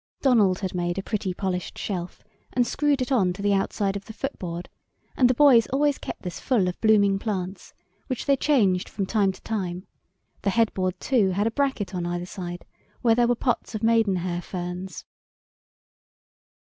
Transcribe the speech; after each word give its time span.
Donald 0.21 0.61
had 0.61 0.73
made 0.73 0.97
a 0.97 1.03
pretty, 1.03 1.31
polished 1.31 1.77
shelf 1.77 2.23
and 2.53 2.65
screwed 2.65 3.03
it 3.03 3.11
on 3.11 3.31
to 3.33 3.41
the 3.43 3.53
outside 3.53 3.95
of 3.95 4.05
the 4.05 4.13
footboard, 4.13 4.67
and 5.15 5.29
the 5.29 5.33
boys 5.35 5.67
always 5.67 5.99
kept 5.99 6.23
this 6.23 6.39
full 6.39 6.67
of 6.67 6.81
blooming 6.81 7.19
plants, 7.19 7.75
which 8.07 8.25
they 8.25 8.35
changed 8.35 8.89
from 8.89 9.05
time 9.05 9.31
to 9.31 9.41
time; 9.43 9.85
the 10.41 10.49
head 10.49 10.73
board, 10.73 10.99
too, 10.99 11.29
had 11.29 11.45
a 11.45 11.51
bracket 11.51 11.93
on 11.93 12.07
either 12.07 12.25
side, 12.25 12.65
where 13.03 13.13
there 13.13 13.27
were 13.27 13.35
pots 13.35 13.75
of 13.75 13.83
maidenhair 13.83 14.41
ferns. 14.41 15.05